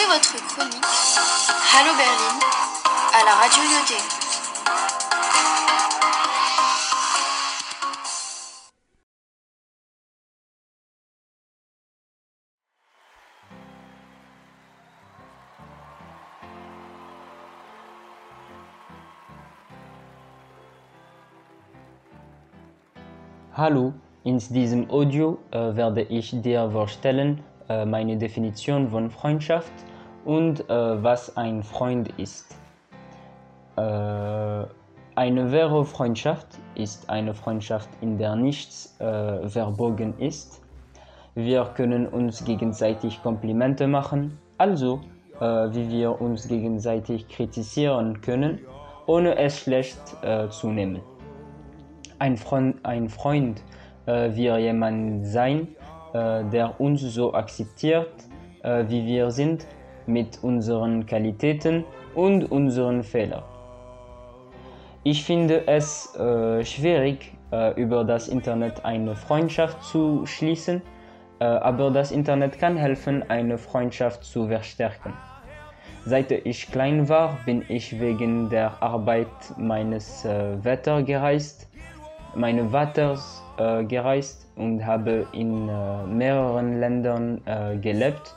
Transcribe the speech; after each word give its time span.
Retrouvez 0.00 0.14
votre 0.14 0.46
chronique. 0.54 0.84
Hallo 1.74 1.90
Berlin. 1.96 2.38
À 3.12 3.24
la 3.24 3.34
radio 3.34 3.62
Yoté. 3.62 3.94
Hallo, 23.52 23.92
in 24.24 24.38
diesem 24.38 24.88
Audio 24.90 25.38
äh, 25.50 25.76
werde 25.76 26.02
ich 26.02 26.30
dir 26.40 26.70
vorstellen 26.70 27.42
äh, 27.68 27.84
meine 27.84 28.16
Definition 28.16 28.88
von 28.88 29.10
Freundschaft 29.10 29.72
und 30.30 30.60
äh, 30.70 31.02
was 31.02 31.36
ein 31.36 31.64
Freund 31.64 32.08
ist. 32.16 32.54
Äh, 33.76 33.80
eine 33.80 35.52
wahre 35.52 35.84
Freundschaft 35.84 36.46
ist 36.76 37.10
eine 37.10 37.34
Freundschaft, 37.34 37.88
in 38.00 38.16
der 38.16 38.36
nichts 38.36 38.94
äh, 39.00 39.48
verbogen 39.48 40.16
ist. 40.20 40.62
Wir 41.34 41.64
können 41.74 42.06
uns 42.06 42.44
gegenseitig 42.44 43.20
Komplimente 43.24 43.88
machen, 43.88 44.38
also 44.56 45.00
äh, 45.40 45.44
wie 45.74 45.90
wir 45.90 46.20
uns 46.20 46.46
gegenseitig 46.46 47.26
kritisieren 47.26 48.20
können, 48.20 48.60
ohne 49.06 49.36
es 49.36 49.58
schlecht 49.58 50.00
äh, 50.22 50.48
zu 50.48 50.68
nehmen. 50.68 51.00
Ein 52.20 52.36
Freund, 52.36 52.76
ein 52.84 53.08
Freund 53.08 53.64
äh, 54.06 54.32
wird 54.36 54.60
jemand 54.60 55.26
sein, 55.26 55.66
der 56.12 56.80
uns 56.80 57.02
so 57.02 57.34
akzeptiert, 57.34 58.10
wie 58.64 59.06
wir 59.06 59.30
sind, 59.30 59.64
mit 60.06 60.38
unseren 60.42 61.06
Qualitäten 61.06 61.84
und 62.14 62.50
unseren 62.50 63.02
Fehlern. 63.02 63.42
Ich 65.02 65.24
finde 65.24 65.66
es 65.66 66.14
äh, 66.16 66.64
schwierig, 66.64 67.32
äh, 67.52 67.80
über 67.80 68.04
das 68.04 68.28
Internet 68.28 68.84
eine 68.84 69.14
Freundschaft 69.14 69.82
zu 69.82 70.26
schließen, 70.26 70.82
äh, 71.38 71.44
aber 71.44 71.90
das 71.90 72.12
Internet 72.12 72.58
kann 72.58 72.76
helfen, 72.76 73.24
eine 73.30 73.56
Freundschaft 73.56 74.24
zu 74.24 74.48
verstärken. 74.48 75.12
Seit 76.04 76.30
ich 76.30 76.70
klein 76.70 77.08
war, 77.08 77.38
bin 77.46 77.64
ich 77.68 77.98
wegen 78.00 78.48
der 78.48 78.82
Arbeit 78.82 79.28
meines 79.56 80.24
äh, 80.24 80.56
Vaters 80.62 81.04
gereist 81.04 81.70
meine 82.34 82.68
Vaters 82.68 83.42
äh, 83.58 83.84
gereist 83.84 84.46
und 84.56 84.84
habe 84.84 85.26
in 85.32 85.68
äh, 85.68 86.06
mehreren 86.06 86.78
Ländern 86.80 87.40
äh, 87.44 87.76
gelebt. 87.76 88.34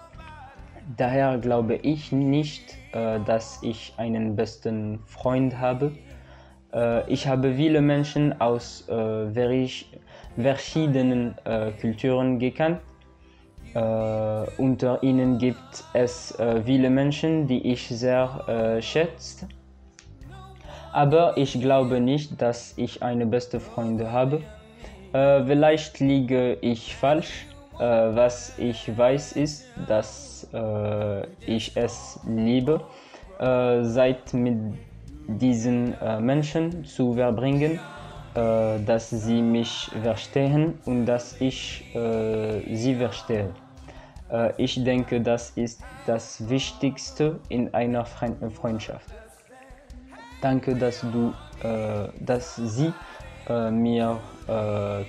Daher 0.85 1.37
glaube 1.37 1.75
ich 1.75 2.11
nicht, 2.11 2.77
äh, 2.91 3.19
dass 3.21 3.63
ich 3.63 3.93
einen 3.97 4.35
besten 4.35 4.99
Freund 5.05 5.57
habe. 5.57 5.93
Äh, 6.73 7.09
ich 7.09 7.27
habe 7.27 7.53
viele 7.53 7.81
Menschen 7.81 8.39
aus 8.41 8.87
äh, 8.89 9.63
verschiedenen 10.35 11.35
Kulturen 11.79 12.39
gekannt. 12.39 12.79
Unter 14.57 15.03
ihnen 15.03 15.37
gibt 15.37 15.83
es 15.93 16.35
viele 16.65 16.89
Menschen, 16.89 17.45
die 17.45 17.71
ich 17.71 17.87
sehr 17.87 18.79
schätze. 18.81 19.47
Aber 20.91 21.37
ich 21.37 21.61
glaube 21.61 21.99
nicht, 21.99 22.41
dass 22.41 22.73
ich 22.77 23.03
eine 23.03 23.27
beste 23.27 23.59
Freunde 23.59 24.11
habe. 24.11 24.41
Vielleicht 25.11 25.99
liege 25.99 26.57
ich 26.61 26.95
falsch. 26.95 27.45
Äh, 27.79 27.85
was 28.15 28.53
ich 28.57 28.95
weiß 28.95 29.31
ist, 29.33 29.71
dass 29.75 30.47
äh, 30.53 31.27
ich 31.45 31.75
es 31.75 32.19
liebe, 32.25 32.81
äh, 33.39 33.83
Zeit 33.83 34.33
mit 34.33 34.57
diesen 35.27 35.99
äh, 36.01 36.19
Menschen 36.19 36.83
zu 36.85 37.13
verbringen, 37.13 37.79
äh, 38.35 38.79
dass 38.79 39.09
sie 39.09 39.41
mich 39.41 39.91
verstehen 40.01 40.79
und 40.85 41.05
dass 41.05 41.35
ich 41.39 41.85
äh, 41.95 42.61
sie 42.75 42.95
verstehe. 42.95 43.53
Ich 44.57 44.83
denke, 44.83 45.21
das 45.21 45.51
ist 45.51 45.85
das 46.05 46.49
Wichtigste 46.49 47.39
in 47.49 47.71
einer 47.75 48.03
Fre 48.03 48.33
Freundschaft. 48.49 49.07
Danke, 50.41 50.75
dass 50.75 51.01
du, 51.01 51.35
dass 51.59 52.55
Sie 52.55 52.95
mir 53.45 54.23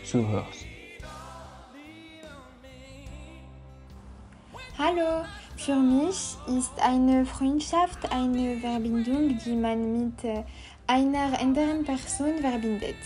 zuhörst. 0.02 0.73
Hallo, 4.76 5.24
für 5.56 5.76
mich 5.76 6.36
ist 6.48 6.72
eine 6.82 7.24
Freundschaft 7.24 8.10
eine 8.10 8.56
Verbindung, 8.58 9.38
die 9.38 9.54
man 9.54 10.06
mit 10.06 10.24
äh, 10.24 10.42
einer 10.88 11.38
anderen 11.40 11.84
Person 11.84 12.38
verbindet. 12.40 12.96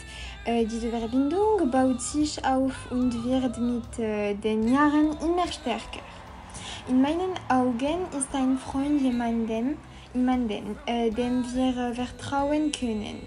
Äh, 0.47 0.65
diese 0.65 0.89
Verbindung 0.89 1.71
baut 1.71 2.01
sich 2.01 2.43
auf 2.43 2.73
und 2.91 3.23
wird 3.23 3.59
mit 3.59 3.99
äh, 3.99 4.33
den 4.33 4.73
Jahren 4.73 5.11
immer 5.21 5.47
stärker. 5.47 6.01
In 6.89 7.03
meinen 7.03 7.35
Augen 7.51 8.07
ist 8.17 8.35
ein 8.35 8.57
Freund 8.57 9.03
jemandem, 9.03 9.77
jemanden, 10.15 10.75
äh, 10.87 11.11
dem 11.11 11.45
wir 11.53 11.93
vertrauen 11.95 12.73
können. 12.73 13.27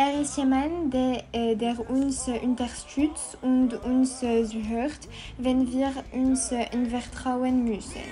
Er 0.00 0.20
ist 0.20 0.36
jemand, 0.36 0.94
der, 0.94 1.24
äh, 1.32 1.56
der 1.56 1.74
uns 1.90 2.28
äh, 2.28 2.38
unterstützt 2.38 3.36
und 3.42 3.74
uns 3.82 4.22
äh, 4.22 4.44
zuhört, 4.44 5.08
wenn 5.38 5.72
wir 5.72 5.92
uns 6.12 6.52
äh, 6.52 6.66
vertrauen 6.88 7.64
müssen. 7.64 8.04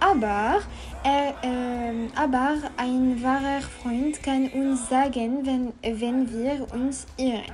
Aber, 0.00 0.60
er, 1.04 1.34
ähm, 1.42 2.08
aber 2.16 2.56
ein 2.78 3.22
wahrer 3.22 3.60
Freund 3.60 4.22
kann 4.22 4.48
uns 4.48 4.88
sagen, 4.88 5.44
wenn, 5.44 5.74
wenn 6.00 6.32
wir 6.32 6.66
uns 6.72 7.06
irren. 7.18 7.52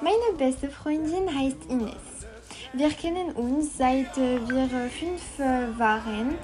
Meine 0.00 0.36
beste 0.36 0.68
Freundin 0.68 1.32
heißt 1.32 1.70
Ines. 1.70 2.26
Wir 2.72 2.90
kennen 2.90 3.30
uns 3.30 3.78
seit 3.78 4.18
äh, 4.18 4.40
wir 4.48 4.64
äh, 4.64 4.88
fünf 4.88 5.38
äh, 5.38 5.78
waren, 5.78 6.34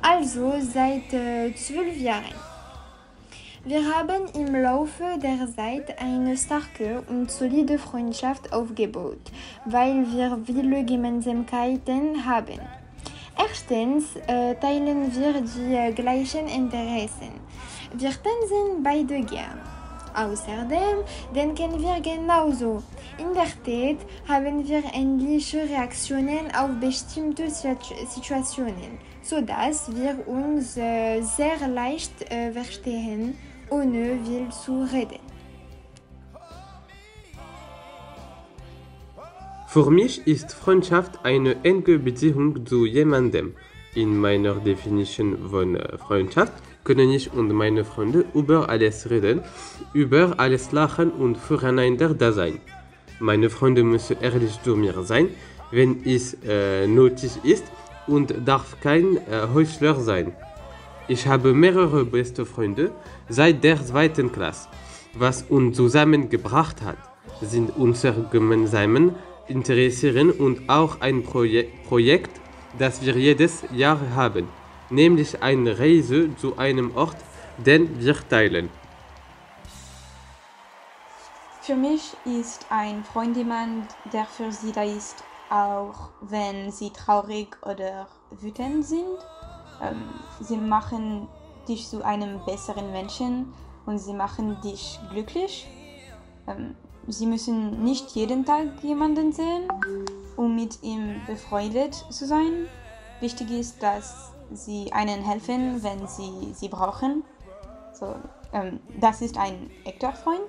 also 0.00 0.54
seit 0.58 1.12
äh, 1.12 1.54
zwölf 1.54 1.98
Jahren. 1.98 2.51
Wir 3.64 3.80
haben 3.94 4.26
im 4.34 4.60
Laufe 4.60 5.04
der 5.22 5.46
Zeit 5.54 5.96
eine 6.00 6.36
starke 6.36 7.04
und 7.08 7.30
solide 7.30 7.78
Freundschaft 7.78 8.52
aufgebaut, 8.52 9.30
weil 9.66 10.04
wir 10.12 10.36
viele 10.44 10.84
Gemeinsamkeiten 10.84 12.26
haben. 12.26 12.58
Erstens 13.38 14.16
äh, 14.26 14.56
teilen 14.56 15.14
wir 15.14 15.34
die 15.42 15.94
gleichen 15.94 16.48
Interessen. 16.48 17.30
Wir 17.94 18.10
tanzen 18.10 18.82
beide 18.82 19.20
gern. 19.20 19.60
Außerdem 20.12 21.04
denken 21.32 21.80
wir 21.80 22.00
genauso. 22.00 22.82
In 23.16 23.32
der 23.32 23.44
Tat 23.44 24.04
haben 24.28 24.66
wir 24.68 24.82
ähnliche 24.92 25.62
Reaktionen 25.62 26.52
auf 26.54 26.70
bestimmte 26.80 27.48
Situ- 27.48 27.94
Situationen, 28.08 28.98
sodass 29.22 29.90
wir 29.94 30.26
uns 30.26 30.76
äh, 30.76 31.20
sehr 31.22 31.68
leicht 31.68 32.30
äh, 32.30 32.52
verstehen, 32.52 33.34
ohne 33.70 34.18
viel 34.24 34.48
zu 34.50 34.86
reden. 34.92 35.20
Für 39.68 39.90
mich 39.90 40.26
ist 40.26 40.52
Freundschaft 40.52 41.24
eine 41.24 41.64
enge 41.64 41.98
Beziehung 41.98 42.66
zu 42.66 42.84
jemandem. 42.84 43.54
In 43.94 44.18
meiner 44.18 44.56
Definition 44.56 45.48
von 45.50 45.76
äh, 45.76 45.96
Freundschaft 45.96 46.52
können 46.84 47.10
ich 47.10 47.32
und 47.32 47.48
meine 47.52 47.84
Freunde 47.84 48.24
über 48.34 48.68
alles 48.68 49.08
reden, 49.08 49.40
über 49.94 50.34
alles 50.38 50.72
lachen 50.72 51.10
und 51.10 51.36
füreinander 51.38 52.12
da 52.12 52.32
sein. 52.32 52.60
Meine 53.18 53.48
Freunde 53.50 53.82
müssen 53.84 54.16
ehrlich 54.20 54.60
zu 54.62 54.76
mir 54.76 55.02
sein, 55.04 55.28
wenn 55.70 56.04
es 56.04 56.36
äh, 56.46 56.86
nötig 56.86 57.32
ist 57.44 57.64
und 58.06 58.34
darf 58.44 58.80
kein 58.80 59.16
äh, 59.16 59.48
Heuchler 59.54 59.94
sein. 60.00 60.32
Ich 61.08 61.26
habe 61.26 61.52
mehrere 61.52 62.04
beste 62.04 62.46
Freunde 62.46 62.92
seit 63.28 63.62
der 63.64 63.84
zweiten 63.84 64.30
Klasse. 64.30 64.68
Was 65.14 65.42
uns 65.42 65.76
zusammengebracht 65.76 66.80
hat, 66.82 66.96
sind 67.40 67.76
unsere 67.76 68.22
gemeinsamen 68.22 69.14
Interessen 69.48 70.30
und 70.30 70.68
auch 70.68 71.00
ein 71.00 71.22
Proje 71.22 71.66
Projekt, 71.88 72.40
das 72.78 73.04
wir 73.04 73.16
jedes 73.16 73.64
Jahr 73.72 74.00
haben, 74.14 74.48
nämlich 74.90 75.42
eine 75.42 75.78
Reise 75.78 76.34
zu 76.36 76.56
einem 76.56 76.96
Ort, 76.96 77.16
den 77.58 78.00
wir 78.00 78.16
teilen. 78.28 78.70
Für 81.60 81.76
mich 81.76 82.16
ist 82.24 82.66
ein 82.70 83.04
Freund 83.04 83.36
jemand, 83.36 83.94
der 84.12 84.24
für 84.24 84.50
sie 84.50 84.72
da 84.72 84.82
ist, 84.82 85.22
auch 85.52 86.08
wenn 86.22 86.70
sie 86.70 86.90
traurig 86.90 87.58
oder 87.62 88.06
wütend 88.30 88.86
sind. 88.86 89.18
Ähm, 89.82 90.08
sie 90.40 90.56
machen 90.56 91.28
dich 91.68 91.88
zu 91.88 92.02
einem 92.02 92.42
besseren 92.46 92.90
Menschen 92.90 93.52
und 93.84 93.98
sie 93.98 94.14
machen 94.14 94.60
dich 94.62 94.98
glücklich. 95.10 95.68
Ähm, 96.46 96.74
sie 97.06 97.26
müssen 97.26 97.84
nicht 97.84 98.12
jeden 98.12 98.46
Tag 98.46 98.82
jemanden 98.82 99.32
sehen, 99.32 99.68
um 100.36 100.54
mit 100.56 100.82
ihm 100.82 101.20
befreundet 101.26 101.94
zu 102.08 102.26
sein. 102.26 102.66
Wichtig 103.20 103.50
ist, 103.50 103.82
dass 103.82 104.32
sie 104.52 104.90
einen 104.92 105.22
helfen, 105.22 105.82
wenn 105.82 106.06
sie 106.06 106.54
sie 106.54 106.68
brauchen. 106.68 107.24
So, 107.92 108.14
ähm, 108.54 108.80
das 108.98 109.20
ist 109.20 109.36
ein 109.36 109.70
echter 109.84 110.14
Freund. 110.14 110.40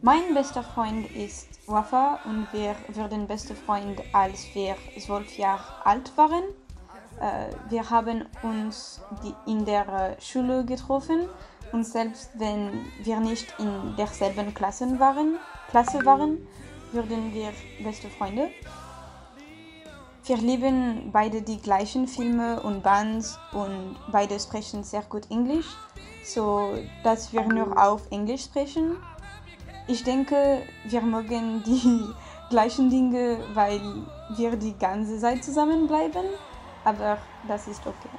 Mein 0.00 0.32
bester 0.32 0.62
Freund 0.62 1.10
ist 1.10 1.48
Wafa 1.66 2.20
und 2.24 2.46
wir 2.52 2.76
wurden 2.94 3.26
beste 3.26 3.56
Freunde, 3.56 4.04
als 4.12 4.46
wir 4.54 4.76
zwölf 4.96 5.36
Jahre 5.36 5.84
alt 5.84 6.16
waren. 6.16 6.44
Äh, 7.20 7.50
wir 7.68 7.90
haben 7.90 8.24
uns 8.44 9.00
in 9.44 9.64
der 9.64 10.16
Schule 10.20 10.64
getroffen 10.64 11.28
und 11.72 11.84
selbst 11.84 12.30
wenn 12.34 12.86
wir 13.02 13.18
nicht 13.18 13.52
in 13.58 13.96
derselben 13.96 14.54
Klasse 14.54 15.00
waren, 15.00 15.36
Klasse 15.68 16.06
waren, 16.06 16.46
wurden 16.92 17.34
wir 17.34 17.52
beste 17.82 18.08
Freunde. 18.08 18.50
Wir 20.26 20.36
lieben 20.36 21.10
beide 21.10 21.42
die 21.42 21.60
gleichen 21.60 22.06
Filme 22.06 22.62
und 22.62 22.84
Bands 22.84 23.36
und 23.52 23.96
beide 24.12 24.38
sprechen 24.38 24.84
sehr 24.84 25.02
gut 25.02 25.28
Englisch, 25.28 25.76
so 26.24 26.78
dass 27.02 27.32
wir 27.32 27.42
nur 27.42 27.76
auf 27.76 28.02
Englisch 28.12 28.44
sprechen. 28.44 28.96
Ich 29.90 30.04
denke, 30.04 30.36
wir 30.86 31.00
mögen 31.00 31.62
die 31.64 32.02
gleichen 32.50 32.90
Dinge, 32.90 33.38
weil 33.54 33.80
wir 34.36 34.54
die 34.56 34.74
ganze 34.78 35.18
Zeit 35.18 35.42
zusammenbleiben, 35.42 36.26
aber 36.84 37.16
das 37.48 37.66
ist 37.68 37.80
okay. 37.86 38.10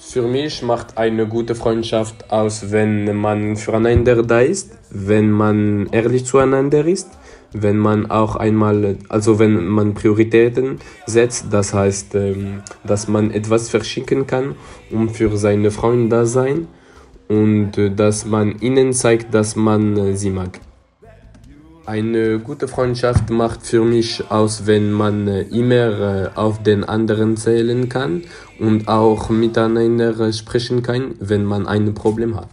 Für 0.00 0.22
mich 0.22 0.62
macht 0.62 0.98
eine 0.98 1.28
gute 1.28 1.54
Freundschaft 1.54 2.32
aus, 2.32 2.72
wenn 2.72 3.14
man 3.16 3.56
füreinander 3.56 4.24
da 4.24 4.40
ist, 4.40 4.76
wenn 4.90 5.30
man 5.30 5.86
ehrlich 5.92 6.26
zueinander 6.26 6.84
ist, 6.84 7.10
wenn 7.52 7.78
man 7.78 8.10
auch 8.10 8.34
einmal, 8.34 8.98
also 9.08 9.38
wenn 9.38 9.64
man 9.68 9.94
Prioritäten 9.94 10.80
setzt, 11.06 11.52
das 11.52 11.72
heißt, 11.72 12.16
ähm, 12.16 12.62
dass 12.82 13.06
man 13.06 13.30
etwas 13.30 13.68
verschicken 13.68 14.26
kann, 14.26 14.56
um 14.90 15.08
für 15.08 15.36
seine 15.36 15.70
Freunde 15.70 16.16
da 16.16 16.26
sein 16.26 16.66
und 17.28 17.76
äh, 17.76 17.90
dass 17.90 18.24
man 18.26 18.58
ihnen 18.60 18.92
zeigt, 18.92 19.34
dass 19.34 19.54
man 19.54 19.96
äh, 19.96 20.16
sie 20.16 20.30
mag. 20.30 20.60
Eine 21.86 22.38
gute 22.38 22.68
Freundschaft 22.68 23.30
macht 23.30 23.66
für 23.66 23.82
mich 23.82 24.30
aus, 24.30 24.66
wenn 24.66 24.92
man 24.92 25.26
äh, 25.28 25.42
immer 25.42 26.32
auf 26.34 26.62
den 26.62 26.84
anderen 26.84 27.36
zählen 27.36 27.88
kann 27.88 28.22
und 28.58 28.88
auch 28.88 29.30
miteinander 29.30 30.32
sprechen 30.32 30.82
kann, 30.82 31.14
wenn 31.20 31.44
man 31.44 31.66
ein 31.66 31.94
Problem 31.94 32.36
hat. 32.36 32.48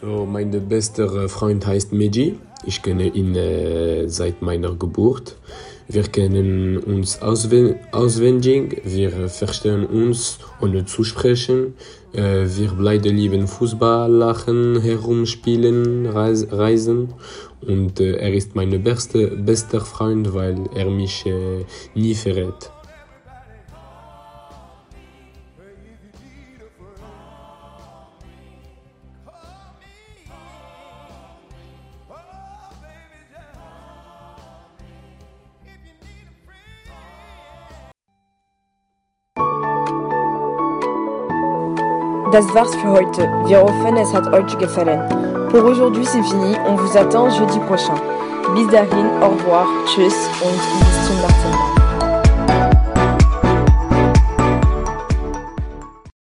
So, 0.00 0.26
mein 0.26 0.50
bester 0.68 1.28
Freund 1.28 1.66
heißt 1.66 1.92
Meji. 1.92 2.38
Ich 2.64 2.82
kenne 2.82 3.06
ihn 3.06 4.08
seit 4.08 4.42
meiner 4.42 4.74
Geburt. 4.74 5.36
Wir 5.88 6.02
kennen 6.02 6.78
uns 6.78 7.22
auswendig, 7.22 8.82
wir 8.84 9.28
verstehen 9.28 9.86
uns 9.86 10.38
ohne 10.60 10.84
zu 10.84 11.04
sprechen. 11.04 11.74
Äh, 12.12 12.46
wir 12.56 12.72
beide 12.72 13.10
lieben 13.10 13.46
Fußball, 13.46 14.10
lachen, 14.10 14.80
herumspielen, 14.80 16.06
reisen. 16.06 17.14
Und 17.60 18.00
äh, 18.00 18.16
er 18.16 18.34
ist 18.34 18.56
mein 18.56 18.82
beste, 18.82 19.28
bester 19.36 19.80
Freund, 19.80 20.34
weil 20.34 20.68
er 20.74 20.90
mich 20.90 21.24
äh, 21.24 21.64
nie 21.94 22.14
verrät. 22.14 22.72
Das 42.36 42.54
war's 42.54 42.76
für 42.76 42.90
heute. 42.90 43.22
Wir 43.46 43.62
hoffen, 43.62 43.96
es 43.96 44.12
hat 44.12 44.30
euch 44.30 44.58
gefallen. 44.58 45.00
Pour 45.48 45.64
aujourd'hui, 45.64 46.04
c'est 46.04 46.22
fini. 46.22 46.54
On 46.68 46.76
vous 46.76 46.94
attend 46.94 47.30
jeudi 47.30 47.58
prochain. 47.60 47.94
Bis 48.54 48.68
dahin, 48.68 49.06
au 49.22 49.30
revoir, 49.30 49.66
tschüss 49.86 50.28
und 50.42 50.52
bis 50.52 51.06
zum 51.06 51.16
nächsten. 51.16 51.75